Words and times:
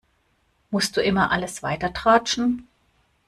Musst 0.71 0.97
du 0.97 1.01
immer 1.03 1.29
alles 1.29 1.61
weitertratschen? 1.61 2.67